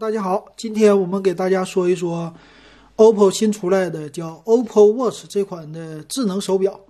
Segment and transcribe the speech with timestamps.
[0.00, 2.32] 大家好，今天我们给大家说一说
[2.96, 6.80] OPPO 新出来的叫 OPPO Watch 这款的智能手表，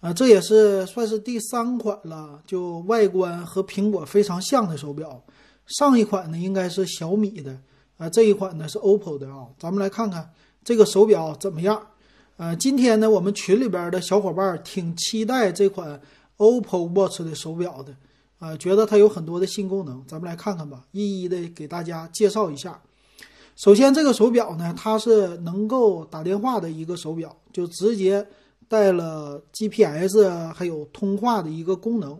[0.00, 5.24] 啊，这也是算是第三款了，就外观和苹果非常像的手表。
[5.64, 7.58] 上一款呢应该是小米的，
[7.96, 9.46] 啊，这一款呢是 OPPO 的啊。
[9.58, 10.30] 咱们来看看
[10.62, 11.80] 这个手表怎么样？
[12.36, 15.98] 呃，今天呢我们群里边的小伙伴挺期待这款
[16.36, 17.96] OPPO Watch 的手表的。
[18.42, 22.82] 啊，觉得它有很多的新功能，咱们来看看吧，一一的给大家介绍一下。
[23.54, 28.26] 首先，这个手表呢，它是能够打电话的一个手表，就直接
[28.66, 32.18] 带了 GPS 还有通话的一个功能。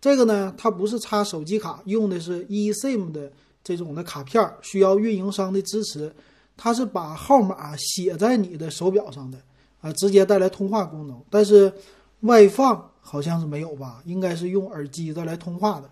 [0.00, 3.30] 这个呢，它不是插手机卡，用的是 eSIM 的
[3.62, 6.12] 这种的卡片，需要运营商的支持。
[6.56, 9.38] 它是把号码写在你的手表上的，
[9.80, 11.72] 啊，直接带来通话功能，但是
[12.22, 12.88] 外放。
[13.04, 15.90] 好像是没有吧，应该是用耳机的来通话的。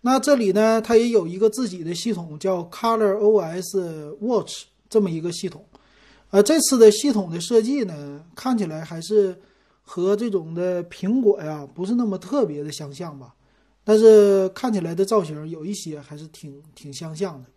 [0.00, 5.64] 那这里呢，它也有一个自己的系统，叫 Color OS Watch 这么一个系统。
[6.30, 9.40] 呃，这次的系统的设计呢，看起来还是
[9.84, 13.32] 和这种的苹果呀不是那么特别的相像吧。
[13.84, 17.48] 但是看起来的造型有一些还是挺挺相像的。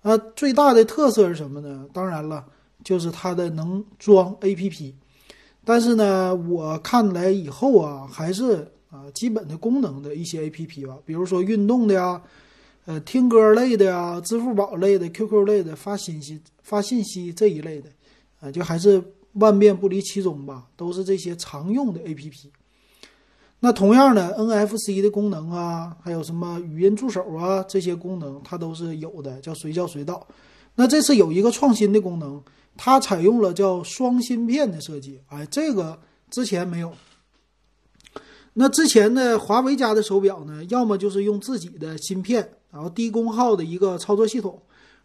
[0.00, 1.86] 呃，最大的特色是什么呢？
[1.92, 2.46] 当然了，
[2.82, 4.94] 就是它的能装 APP。
[5.64, 12.20] 但是呢，我看来以后啊，还是啊基本的功能的一些 A P P 吧，比如说运动的呀，
[12.84, 17.88] 呃听歌类的呀，支付宝类的、Q Q 类的发信息、发信息这一类的，
[18.40, 19.00] 啊就还是
[19.34, 22.50] 万变不离其宗吧，都是这些常用的 A P P。
[23.60, 30.26] 那同样的 N F C 的功能啊，还有什么语音助手啊这些功能，它都是有的，叫随叫随到。
[30.74, 32.42] 那这次有一个创新的功能。
[32.76, 36.92] 它采用了叫双芯片的设计，哎，这个之前没有。
[38.54, 44.60] 那之前的华为家的手表呢，要么就是用自己的芯片，然后低功耗的一个操作系统，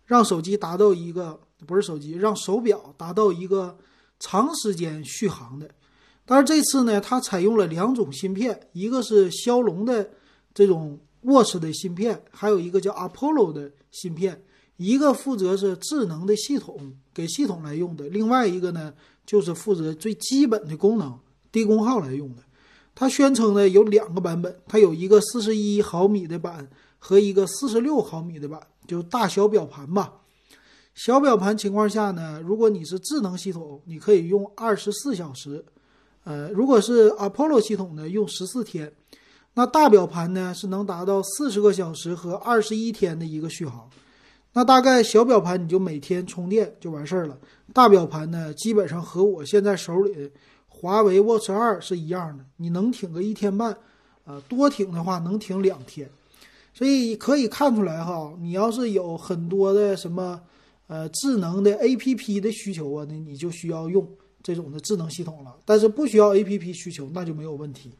[0.05, 3.77] 让手机达到一个不是手机，让手表达到一个
[4.19, 5.69] 长时间续航的。
[6.25, 10.09] 但是这次呢，它采用了两种芯片，一个是骁龙的
[10.53, 14.43] 这种 Watch 的芯片，还有一个叫 Apollo 的芯片。
[14.77, 18.93] 一个负责是智能的系统给系统来用的，另外一个呢
[19.25, 21.19] 就是负责最基本的功能
[21.51, 22.43] 低功耗来用的。
[22.95, 30.13] 它宣称呢有两个版本，它有一个四十一毫米的版和一个四十六毫米的版，就大小表盘吧。
[30.95, 35.63] 小表盘情况下呢，如果你是智能系统，你可以用二十四小时；
[36.23, 38.91] 呃，如果是 Apollo 系统呢，用十四天。
[39.53, 43.89] 那大表盘呢是能达到四十个小时和二十一天的一个续航。
[44.57, 47.37] 那大概小表盘你就每天充电就完事儿了，
[47.73, 50.31] 大表盘呢基本上和我现在手里
[50.67, 53.77] 华为 Watch 二是一样的，你能挺个一天半，
[54.25, 56.09] 呃，多挺的话能挺两天，
[56.73, 60.41] 所以可以看出来哈，你要是有很多的什么
[60.87, 64.07] 呃智能的 APP 的需求啊，那你就需要用
[64.41, 67.91] 这种的智能系统了，但是不需要 APP 需求那就没有问题。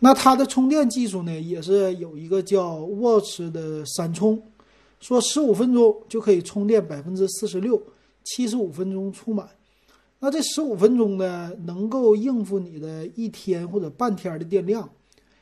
[0.00, 4.42] 那它的充电技术呢，也是有一个叫 Watch 的闪充。
[5.04, 7.78] 说十五分钟就可以充电百分之四十六，
[8.22, 9.46] 七十五分钟充满。
[10.18, 14.88] 那这十五分钟呢，能够应付你的一天或者半天的电量，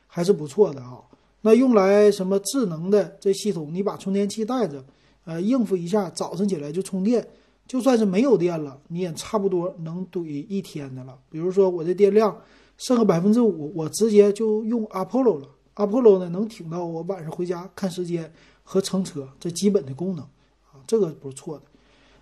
[0.05, 0.99] 还是不错的啊。
[1.39, 4.83] 那用来什么智能的这系统，你把充电器带着，
[5.23, 7.25] 呃，应付一下，早上起来就充电。
[7.65, 11.17] 就算是没有电了，你也差不多能怼一天的了。
[11.29, 12.37] 比如说我的电量
[12.75, 15.47] 剩个百分之五，我直接就用 Apollo 了。
[15.75, 18.29] Apollo 呢，能挺到我晚上回家看时间。
[18.63, 20.23] 和乘车这基本的功能
[20.71, 21.63] 啊，这个不是错的。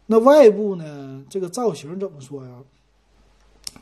[0.08, 1.24] 那外部呢？
[1.30, 2.52] 这个造型怎么说呀？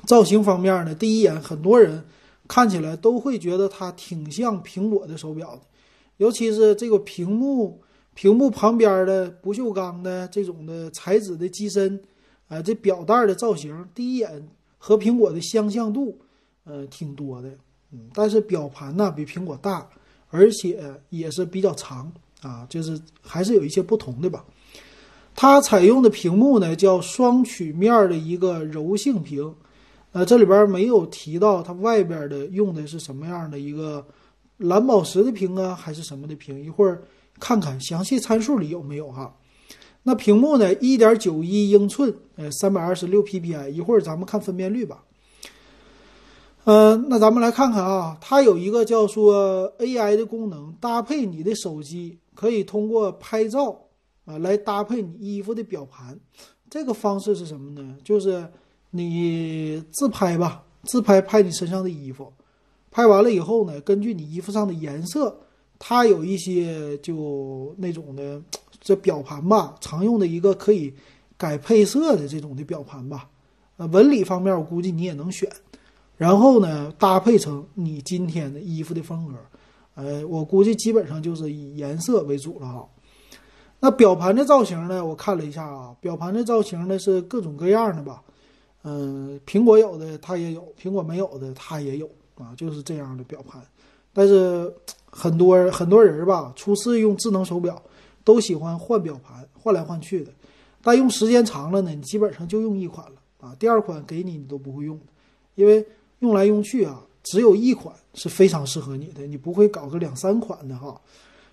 [0.06, 2.04] 造型方面呢，第一眼很多人
[2.48, 5.62] 看起来都会觉得它挺像苹果的手表的，
[6.18, 7.82] 尤其是这个屏幕，
[8.14, 12.00] 屏幕旁边的不锈钢的这种的材质的机身，
[12.48, 16.20] 啊，这表带的造型，第一眼和苹果的相像度，
[16.66, 17.50] 呃，挺多的。
[17.92, 19.90] 嗯，但是表盘呢比苹果大，
[20.30, 22.12] 而且也是比较长。
[22.42, 24.46] 啊，就是还是有一些不同的吧。
[25.36, 29.54] 它采用的屏幕呢，叫双曲面的一个柔性屏。
[30.12, 34.06] 呃，这里边没有提到它外边的用的是什么样的一个
[34.58, 36.62] 蓝宝石的屏啊，还是什么的屏？
[36.64, 37.02] 一会儿
[37.40, 39.34] 看看详细参数里有没有哈。
[40.04, 43.70] 那屏幕呢，一点九一英寸，呃，三百二十六 PPI。
[43.70, 45.04] 一会儿咱们看分辨率吧。
[46.66, 52.18] 嗯，那咱们来看看啊，它有一个叫做 AI 的功能，搭配你的手机。
[52.40, 53.78] 可以通过拍照
[54.24, 56.18] 啊来搭配你衣服的表盘，
[56.70, 57.98] 这个方式是什么呢？
[58.02, 58.48] 就是
[58.92, 62.32] 你自拍吧，自拍拍你身上的衣服，
[62.92, 65.38] 拍完了以后呢，根据你衣服上的颜色，
[65.78, 68.42] 它有一些就那种的
[68.80, 70.94] 这表盘吧，常用的一个可以
[71.36, 73.30] 改配色的这种的表盘吧。
[73.76, 75.52] 呃，纹理方面我估计你也能选，
[76.16, 79.34] 然后呢，搭配成你今天的衣服的风格。
[80.00, 82.88] 呃，我估计基本上就是以颜色为主了哈。
[83.82, 88.24] 那表盘的造型呢，我看了一下啊，表盘的造型呢是各种各样的吧。
[88.84, 93.62] 嗯，苹果有的它也有，苹果没有的它也有啊，就是这样的表盘。
[94.14, 94.74] 但是
[95.06, 97.82] 很多很多人吧，初次用智能手表，
[98.24, 100.32] 都喜欢换表盘，换来换去的。
[100.82, 103.54] 但用时间长了呢，你基本上就用一款了啊。
[103.60, 104.98] 第二款给你，你都不会用，
[105.56, 105.86] 因为
[106.20, 111.00] 用来用去啊，只有一款是非常适合你的，你不会搞个两三款的哈。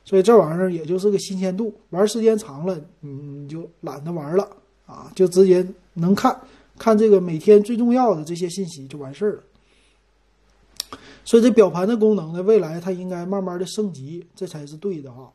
[0.04, 4.48] 所以这玩意儿也就是个新鲜度，玩时间长了，你你就懒得玩了
[4.86, 6.40] 啊，就直接能看。
[6.78, 9.42] 看这个每天最重要的这些信息就完事儿了，
[11.24, 15.32] 所以这表盘的功能呢，未来它应该慢慢的升级，这才是对的哈。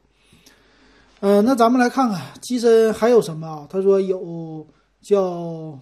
[1.19, 3.67] 嗯，那咱们来看看机身还有什么啊？
[3.69, 4.65] 他说有
[5.01, 5.79] 叫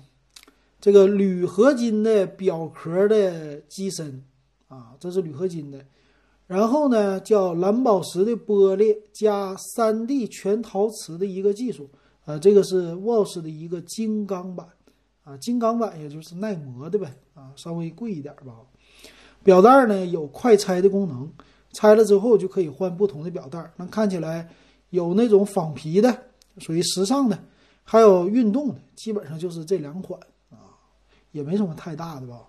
[0.82, 4.24] 这个铝合金的表壳的机身
[4.70, 5.86] 啊，这是铝合金的，
[6.48, 11.90] 然后呢叫蓝宝石的玻璃加三 D 全陶瓷的一个技术，
[12.24, 14.66] 呃，这个是 Watch 的一个金刚版。
[15.26, 18.56] 啊，金刚版也就是耐磨的呗，啊，稍微贵一点吧。
[19.44, 21.32] 表带呢有快拆的功能，
[21.72, 23.72] 拆了之后就可以换不同的表带。
[23.76, 24.50] 那看起来
[24.90, 26.24] 有那种仿皮的，
[26.58, 27.38] 属于时尚的，
[27.84, 30.20] 还有运动的，基本上就是这两款
[30.50, 30.74] 啊，
[31.32, 32.49] 也没什么太大的吧。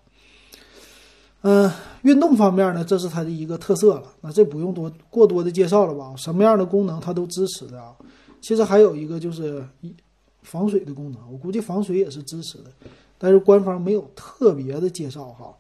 [1.42, 1.70] 嗯，
[2.02, 4.04] 运动方面呢，这是它的一个特色了。
[4.20, 6.14] 那这不用多过多的介绍了吧？
[6.16, 7.94] 什么样的功能它都支持的啊。
[8.40, 9.94] 其实还有一个就是一。
[10.42, 12.70] 防水的功能，我估计防水也是支持的，
[13.19, 15.54] 但是官方没有特别的介绍哈。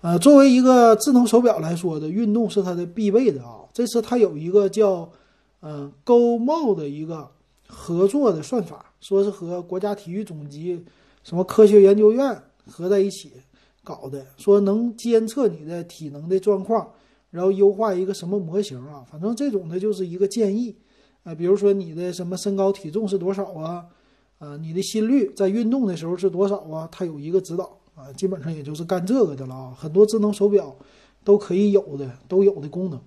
[0.00, 3.60] 呃，作为一个智能手表来说的，运动是它的必备的啊。
[3.72, 5.08] 这次它有一个叫
[5.60, 7.30] 嗯 Go Mode 的一个
[7.68, 10.84] 合作的算法，说是和国家体育总局
[11.22, 13.30] 什么科学研究院合在一起
[13.84, 16.92] 搞的，说能监测你的体能的状况，
[17.30, 19.04] 然后优化一个什么模型啊？
[19.10, 20.76] 反正这种的就是一个建议。
[21.24, 23.86] 啊，比如说你的什么身高体重是多少啊？
[24.38, 26.88] 啊，你的心率在运动的时候是多少啊？
[26.90, 29.72] 它有一个指导啊，基本上也就是干这个的了啊。
[29.76, 30.76] 很多智能手表
[31.22, 33.00] 都可以有的，都有的功能。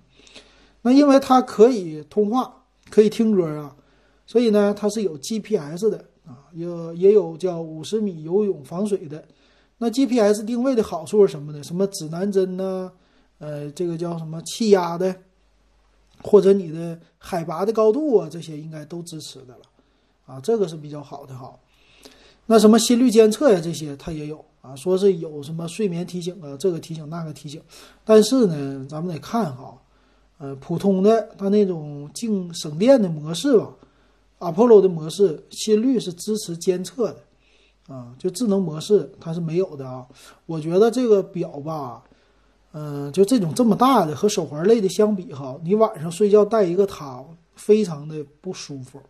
[0.80, 3.76] 那因为它可以通话，可以听歌啊，
[4.26, 9.22] 所以呢，它是有 GPS 的啊，有也有叫五十米游泳防水的。
[9.78, 11.62] 那 GPS 定位的好处是什么呢？
[11.62, 12.92] 什么指南针呢？
[13.38, 15.14] 呃，这个叫什么气压的？
[16.22, 19.60] 或者你的海拔的高度啊，这些应该都支持的了，
[20.24, 21.54] 啊，这个是比较好的哈。
[22.46, 27.60] 那什么心率监测呀，这些它也有啊，说是有什么睡眠提醒啊，这个提醒那个提醒。
[28.02, 29.76] 但是呢，咱们得看哈，
[30.38, 33.74] 呃，普通的它那种静省电的模式吧
[34.38, 37.18] ，Apollo 的模式心率是支持监测的，
[37.88, 40.06] 啊，就智能模式它是没有的啊。
[40.46, 42.02] 我觉得这个表吧。
[42.72, 47.24] 嗯，就这种这么大的和手环类的相比哈，你晚上睡觉戴一个它，
[47.54, 49.00] 非常的不舒服。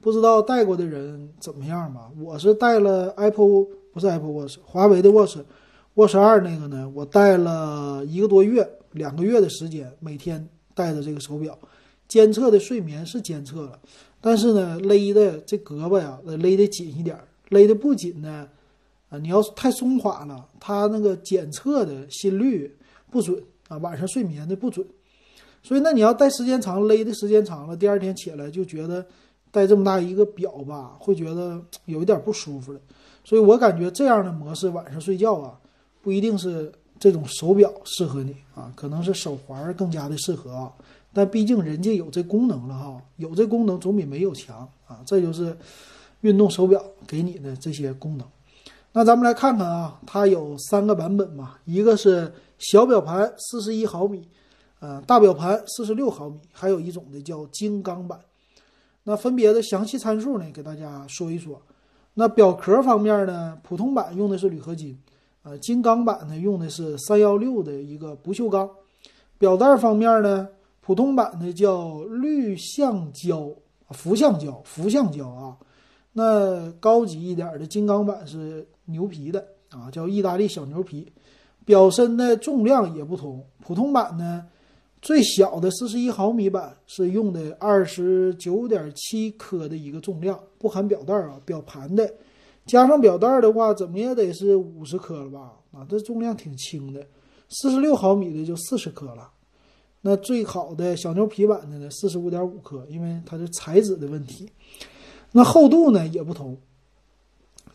[0.00, 2.10] 不知道戴过的人怎么样吧？
[2.18, 11.58] 我是戴了 Apple，不是 Apple Watch，华为的 Watch，Watch 二那个呢，我戴了一个多月，两个月的时间，每天戴着这个手表，
[12.08, 13.78] 监测的睡眠是监测了，
[14.22, 17.16] 但是呢，勒的这胳膊呀，勒得紧一点，
[17.52, 18.48] 勒得不紧呢，
[19.08, 22.76] 啊，你要是太松垮了，它那个检测的心率。
[23.12, 24.86] 不准啊，晚上睡眠的不准，
[25.62, 29.04] 所以那你要戴时间长，勒的时间长了，第二天起来就觉得
[29.50, 32.80] 戴这么大一个表吧，会觉得有一点不舒服了。
[33.22, 35.60] 所以我感觉这样的模式晚上睡觉啊，
[36.00, 40.72] 不一定是这种手表适合你啊，可能是手环更加的适合啊。
[41.12, 45.02] 但毕竟人家有这功能了哈，有这功能总比没有强啊。
[45.04, 45.54] 这就是
[46.22, 48.26] 运动手表给你的这些功能。
[48.92, 52.32] 那咱们来看看啊，它有三个版本嘛，一个是。
[52.70, 54.28] 小表盘四十一毫米，
[54.78, 58.20] 呃，大表盘四十六毫米，还有一种的叫金刚版。
[59.02, 61.60] 那分别的详细参数呢，给大家说一说。
[62.14, 64.96] 那表壳方面呢，普通版用的是铝合金，
[65.42, 68.70] 呃，金刚版呢用的是三幺六的一个不锈钢。
[69.38, 70.46] 表带方面呢，
[70.80, 73.50] 普通版的叫绿橡胶、
[73.90, 75.56] 氟橡胶、氟橡胶啊。
[76.12, 81.10] 那高级一点的金刚版是牛皮的啊，叫意大利小牛皮。
[81.64, 84.44] 表身的重量也不同，普通版呢，
[85.00, 92.12] 最小的四十一毫米版是用的二十九点七克的一个重量，不含表带啊，表盘的，
[92.66, 95.52] 加上表带的话，怎么也得是五十克了吧？
[95.70, 97.06] 啊，这重量挺轻的。
[97.48, 99.30] 四十六毫米的就四十克了，
[100.00, 104.50] 那最好的小牛皮版的呢，四十五点五克，因为它是材质的问题。
[105.32, 106.56] 那厚度呢也不同，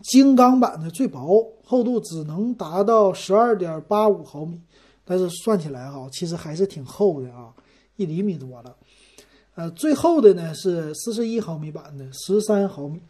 [0.03, 4.61] 金刚版的最薄，厚度只能达到十二点八五毫米，
[5.03, 7.53] 但是算起来哈，其实还是挺厚的啊，
[7.95, 8.75] 一厘米多了。
[9.55, 13.01] 呃，最厚的呢是四十一毫米版的，十三毫米，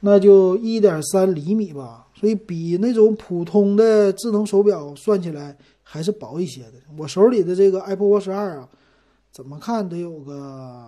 [0.00, 5.56] 那就一点三厘米吧，所以比那种普通的智能手表算起来。
[5.88, 6.72] 还是薄一些的。
[6.98, 8.68] 我手里的这个 Apple Watch 二啊，
[9.30, 10.84] 怎么看得有个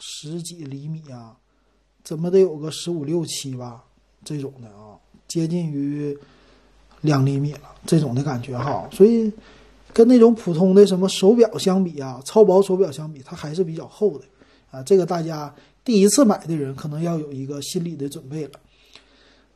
[0.00, 1.36] 十几厘米啊？
[2.02, 3.84] 怎么得有个十五六七吧？
[4.24, 6.16] 这种的啊，接近于
[7.00, 8.88] 两厘米了，这种的感觉哈。
[8.92, 9.32] 所以
[9.92, 14.24] 跟那种普通的什么手表相比啊，超薄手表相比，它还是比较厚的
[14.70, 14.82] 啊。
[14.82, 15.54] 这个大家
[15.84, 18.52] 第一次买的人可能要有一个心理的准备了。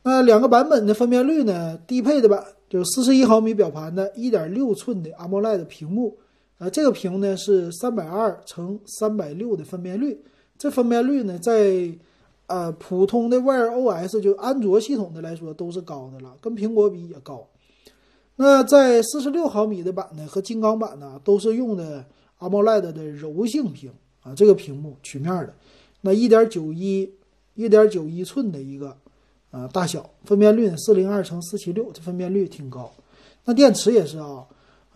[0.03, 1.77] 那两个版本的分辨率呢？
[1.87, 2.43] 低配的版。
[2.69, 6.17] 就是四十一毫米表盘的一点六寸的 AMOLED 屏幕，
[6.57, 10.19] 啊，这个屏呢是三百二乘三百六的分辨率，
[10.57, 11.89] 这分辨率呢在
[12.47, 17.47] 呃普通的 Wear OS 就安卓系统的来说都是高的了，跟苹果比也高。
[18.35, 22.05] 那在四十六毫米的版呢和金刚版呢都是用的
[22.39, 23.91] AMOLED 的柔性屏
[24.23, 25.53] 啊，这个屏幕曲面的，
[26.01, 27.13] 那一点九一
[27.55, 28.97] 一点九一寸的一个。
[29.49, 32.91] 呃，大小分辨率四零二乘四七六，这分辨率挺高。
[33.45, 34.45] 那电池也是啊，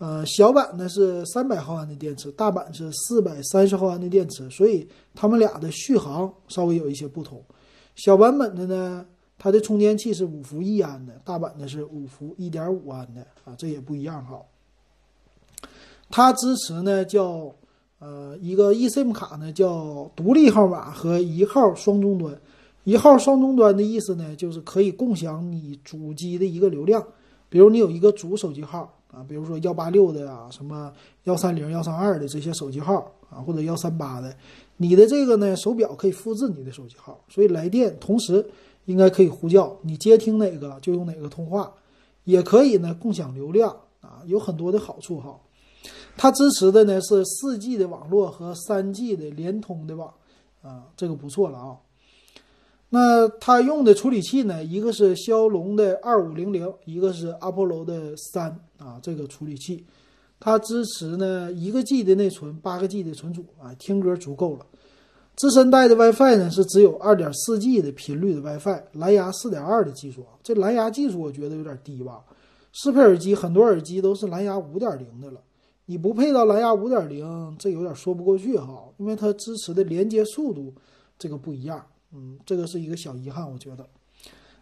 [0.02, 7.40] 呃，小版呢是三百毫安的电池，大版是四百三十毫安的电池，所以它们俩的续航稍微有一些不同。
[7.94, 9.06] 小版本的呢，
[9.38, 14.42] 它的充电器是五伏一安的，大版的是五伏一点五安的啊，这也不一样哈。
[16.10, 17.54] 它支持呢叫
[18.00, 22.36] 呃一个 eSIM 卡呢叫独立号码和一号双终端。
[22.82, 27.06] 一号双终端的意思呢，就是可以共享你主机的一个流量，
[27.48, 30.90] 比如你有一个主手机号啊，比如说幺八六的呀，什么
[31.24, 34.34] 幺三零、幺三二的这些手机号啊，或者幺三八的，
[34.78, 38.44] 你的这个呢手表可以复制你的手机号，所以来电同时
[38.86, 41.72] 应该可以呼叫，你接听哪个就用哪个通话，
[42.24, 45.38] 也可以呢共享流量啊，有很多的好处哈。
[46.16, 50.12] 它支持的呢是四 G 的网络和三 G 的联通的网
[50.62, 51.76] 啊，这个不错了啊。
[52.94, 54.62] 那它用的处理器呢？
[54.62, 59.82] 一个是骁龙的二五零零，一个是阿波罗的三啊，这个处理器，
[60.38, 64.66] 它支持呢一个 G 的内存，八个 G 的存储啊，听歌足够了。
[65.36, 72.22] 自身带的 WiFi 呢是只有二点四 G 的频率的 WiFi，蓝牙四点二的技术，这蓝牙技术我觉得有点低吧。
[72.72, 75.40] 适配耳机很多耳机都是蓝牙五点零的了，
[75.86, 80.74] 你不配到蓝牙五点零，这有点说不过去哈，因为它支持的连接速度
[81.18, 81.82] 这个不一样。
[82.12, 83.86] 嗯，这个是一个小遗憾，我觉得。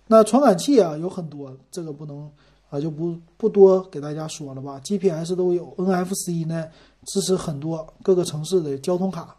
[0.07, 2.31] 那传感器啊有很多，这个不能
[2.69, 4.81] 啊就不不多给大家说了吧。
[4.85, 6.67] GPS 都有，NFC 呢
[7.07, 9.37] 支持很多各个城市的交通卡。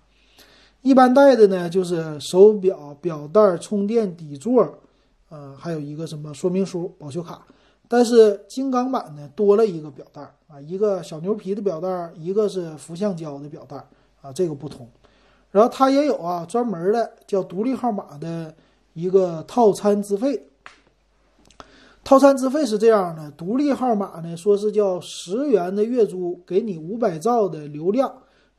[0.81, 4.79] 一般带的呢就是手表表带、充电底座，
[5.29, 7.45] 呃，还有一个什么说明书、保修卡。
[7.87, 13.75] 但是金刚版呢多了一个表带啊，一个小牛皮的表带，一个是氟橡胶的表带
[14.21, 14.89] 啊，这个不同。
[15.51, 18.55] 然后它也有啊，专门的叫独立号码的
[18.93, 20.47] 一个套餐资费。
[22.03, 28.11] 套餐资费是这样的：独立号码呢，说是叫十元的月租，给你五百兆的流量，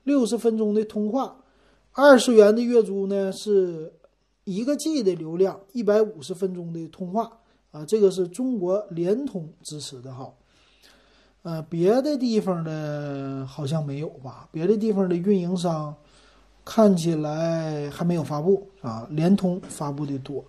[0.04, 1.36] 六十分钟的通话；
[1.92, 3.92] 二十元的月租呢，是
[4.44, 7.38] 一个 G 的流量，一百五十分钟的通话。
[7.72, 10.30] 啊，这个是中国联通支持的哈。
[11.42, 14.46] 呃，别的地方的好像没有吧？
[14.52, 15.94] 别的地方的运营商。
[16.64, 20.44] 看起来还没有发布啊，联通发布的多，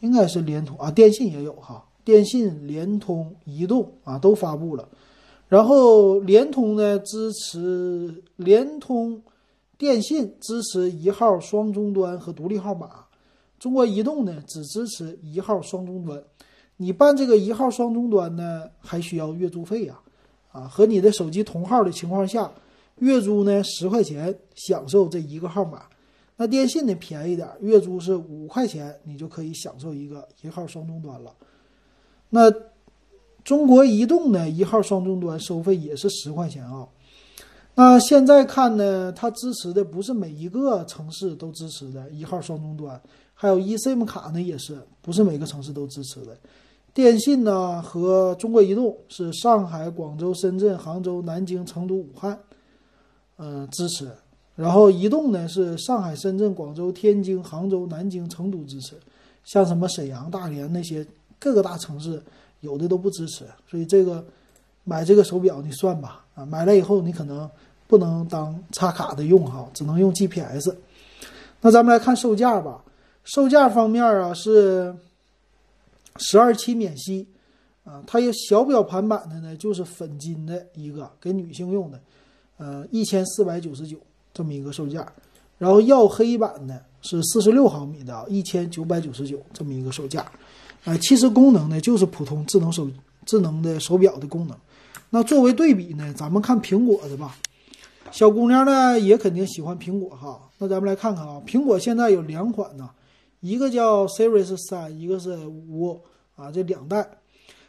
[0.00, 4.86] 应该是联通啊，电信也有哈，电信、联通、移动啊都发布了。
[5.48, 9.22] 然后联通呢支持联通、
[9.78, 13.06] 电信支持一号双终端和独立号码，
[13.58, 16.22] 中国移动呢只支持一号双终端。
[16.76, 19.98] 你办这个一号双终端呢还需要月租费呀，
[20.52, 22.50] 啊，和你的手机同号的情况下。
[23.00, 25.82] 月租呢十块钱享受这一个号码，
[26.36, 31.34] 那电信呢便宜点，月租是五块钱，你就可以享受一个一号双终端了。
[32.28, 32.50] 那
[33.42, 36.86] 中国移动呢一号双终端收费也是十块钱啊。
[37.74, 43.00] 那现在看呢，它支持的不是每一个城市都支持的一号双终端，
[43.32, 46.36] 还有 eSIM 卡呢也是不是每个城市都支持的。
[46.92, 52.38] 电信呢和中国移动是上海、广州、深圳、杭州、南京、成都、武汉。
[53.40, 54.08] 嗯，支持。
[54.54, 58.94] 然后移动呢是上海、深圳、广州、天津、杭州、南京、成都支持，
[59.42, 61.06] 像什么沈阳、大连那些
[61.38, 62.22] 各个大城市
[62.60, 63.46] 有的都不支持。
[63.66, 64.22] 所以这个
[64.84, 67.48] 买这个手表你算吧，啊，买了以后你可能
[67.86, 70.76] 不能当插卡的用哈，只能用 GPS。
[71.62, 72.84] 那咱们来看售价吧，
[73.24, 74.94] 售价方面啊是
[76.16, 77.26] 十二期免息
[77.84, 81.98] 啊，它有小表盘版的呢，就是粉金的一个给女性用的，
[82.60, 83.96] 呃，一千四百九十九
[84.34, 85.10] 这么一个售价。
[85.56, 90.30] 然后耀黑版的是四十六毫米的，一千九百九十九这么一个售价。
[90.84, 92.86] 呃，其实功能呢就是普通智能手
[93.24, 94.54] 智能的手表的功能。
[95.08, 97.34] 那作为对比呢，咱们看苹果的吧。
[98.12, 100.40] 小姑娘呢也肯定喜欢苹果哈。
[100.58, 102.90] 那咱们来看看啊，苹果现在有两款呢，
[103.40, 106.00] 一个叫 Series 三，一个是五
[106.36, 107.08] 啊，这两代。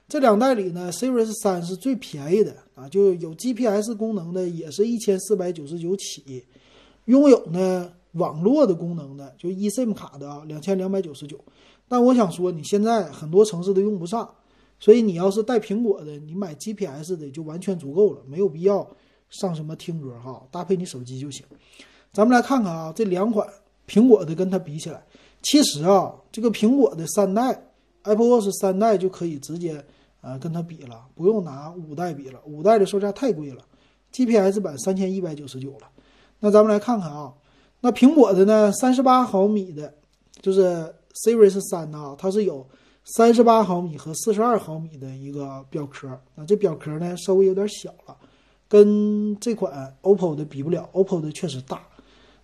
[0.07, 6.43] 这两代里呢，Series 三是最便宜的啊，就有 GPS 功能的，也是一千四百九十九起。
[7.05, 11.39] 拥有呢网络的功能的，就 eSIM 卡的啊，两千两百九十九。
[11.87, 14.29] 但我想说，你现在很多城市都用不上，
[14.79, 18.87] 所以你要是带苹果的，你买 GPS 的就完全足够了，没有必要
[19.29, 21.45] 上什么听歌哈，搭配你手机就行。
[22.13, 23.47] 咱们来看看啊，这两款
[23.87, 25.03] 苹果的跟它比起来，
[25.41, 27.71] 其实啊，这个苹果的三代
[28.03, 29.83] Apple Watch 三代就可以直接
[30.21, 33.63] 呃跟它比了，不用拿五代比了，五代的售价太贵了
[34.11, 35.87] ，GPS 版三千一百九十九了。
[36.39, 37.33] 那咱们来看看啊，
[37.81, 39.93] 那苹果的呢，三十八毫米的，
[40.41, 40.93] 就是
[41.25, 42.67] Series 三呢，它是有
[43.03, 46.07] 三十八毫米和四十二毫米的一个表壳。
[46.35, 48.15] 那这表壳呢，稍微有点小了，
[48.67, 51.81] 跟这款 OPPO 的比不了，OPPO 的确实大。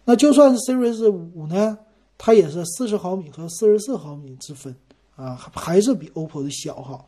[0.04, 1.78] 那就算是 Series 五呢，
[2.18, 4.76] 它也是四十毫米和四十四毫米之分
[5.16, 7.06] 啊，还是比 OPPO 的小哈。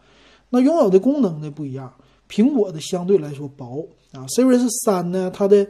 [0.49, 1.93] 那拥有的功能呢不一样，
[2.27, 5.67] 苹果的相对来说薄啊，Series 三呢，它的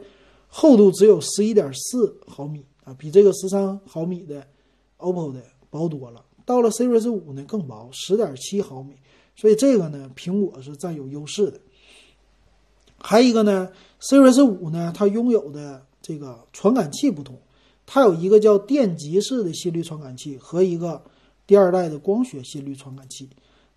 [0.48, 4.46] 厚度只有十一点四毫米啊，比这个十三毫米的
[4.98, 6.24] OPPO 的薄多了。
[6.46, 8.94] 到了 Series 五呢，更薄，十点七毫米。
[9.36, 11.60] 所以这个呢，苹果是占有优势的。
[12.98, 13.70] 还一个呢
[14.00, 17.38] ，Series 五呢，它拥有的这个传感器不同，
[17.86, 21.02] 它有一个叫电极式的心率传感器和一个
[21.46, 23.28] 第二代的光学心率传感器。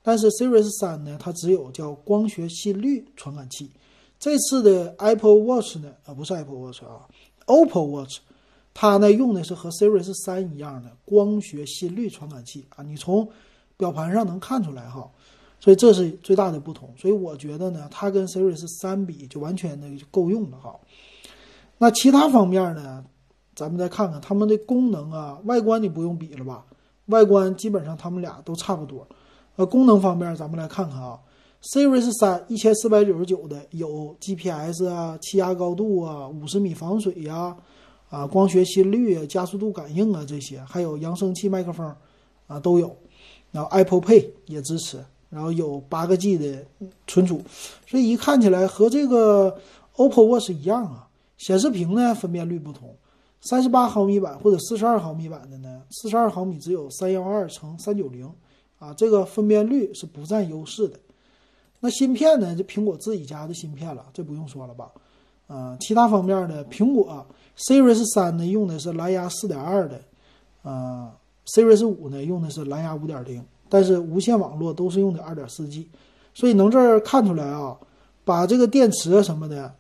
[0.04, 3.72] 但是 Series 三呢，它只有叫光学心率传感器。
[4.20, 7.08] 这次的 Apple Watch 呢，啊不是 Apple Watch 啊
[7.48, 8.20] ，OPPO Watch，
[8.74, 13.28] 它呢用的是和 Series 三一样的光学心率传感器啊，你从
[13.78, 15.10] 表盘上能看出来哈，
[15.60, 16.94] 所以这是最大的不同。
[16.98, 20.78] 所以我觉得呢，它跟 Series 三比就完全的够用了哈。
[21.78, 23.04] 那其他方面呢，
[23.56, 26.66] 咱们再看看它们的功能啊，外观你不用比了吧？
[27.08, 29.06] 外观基本上它们俩都差不多。
[29.56, 31.20] 呃，功能方面咱们来看看啊。
[31.62, 37.56] Series 三一千四百九十九的有 GPS 啊、气压高度啊、五十米防水呀、
[38.10, 41.96] 啊光学心率啊、加速度感应啊这些，还有扬声器、麦克风
[42.48, 42.94] 啊都有。
[43.52, 46.66] 然后 Apple Pay 也支持，然后有八个 G 的
[47.08, 47.42] 存储，
[47.88, 49.58] 所以一看起来和这个
[49.96, 51.08] OPPO Watch 一样啊。
[51.38, 52.96] 显示屏呢分辨率不同，
[53.42, 58.30] 三十八毫米版或者四十二毫米版的呢，四十二毫米只有三幺二乘三九零
[58.84, 61.00] 啊，这个分辨率是不占优势的。
[61.80, 62.54] 那芯片呢？
[62.54, 64.92] 就苹果自己家的芯片了，这不用说了吧？
[65.48, 66.66] 啊，其他方面呢？
[66.66, 67.26] 苹果
[67.58, 70.02] Series 三呢用的是蓝牙四点二的，
[70.64, 71.14] 啊
[71.46, 75.88] ，Series 五呢用的是蓝牙五点零，但是无线网络都是用的二点四 G，
[76.34, 77.78] 所以能这儿看出来啊，
[78.26, 79.74] 把这个电池啊什么的，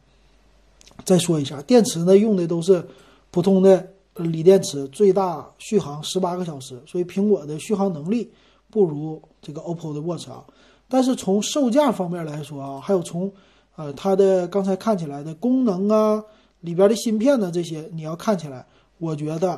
[1.04, 2.86] 再说一下，电池呢用的都是
[3.32, 8.32] 普通的锂电池，最大续航十八个小时，所以苹果的续航能力
[8.74, 10.44] 不如这个 OPPO 的 Watch 啊。
[10.90, 13.32] 但是从售价方面来说啊，还有从，
[13.76, 16.24] 呃，它的刚才看起来的功能啊，
[16.62, 18.66] 里边的芯片呢这些，你要看起来，
[18.98, 19.52] 我觉得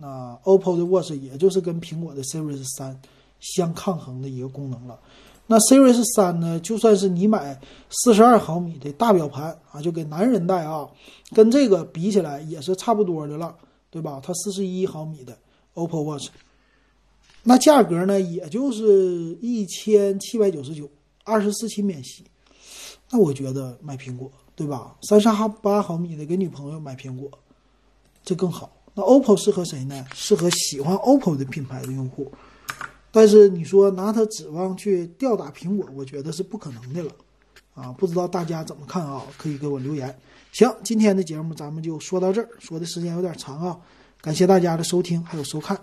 [0.00, 2.98] 啊，OPPO 的 Watch 也就是跟苹果的 Series 三
[3.40, 4.98] 相抗衡的一个功能了。
[5.46, 10.88] 那 Series 三呢，就算是你买四十二毫米的大表盘啊，就给男人戴啊，
[11.34, 13.54] 跟这个比起来也是差不多的了，
[13.90, 14.20] 对吧？
[14.22, 15.36] 它四十一毫米的
[15.74, 16.28] OPPO Watch。
[17.42, 20.88] 那价格呢，也就是一千七百九十九，
[21.24, 22.24] 二十四期免息。
[23.10, 24.96] 那我觉得买苹果，对吧？
[25.02, 25.28] 三十
[25.60, 27.28] 八毫米的给女朋友买苹果，
[28.24, 28.72] 这更好。
[28.94, 30.06] 那 OPPO 适合谁呢？
[30.14, 32.30] 适合喜欢 OPPO 的品牌的用户。
[33.10, 37.10] 但是你说拿它指望去吊打苹果，我觉得是不可能的了。
[37.74, 39.22] 啊，不知道大家怎么看啊？
[39.36, 40.16] 可以给我留言。
[40.52, 43.78] 行，今天的节目咱们就说到这儿，说的时间有点长啊，
[44.20, 45.78] 感谢大家的收听还有收看。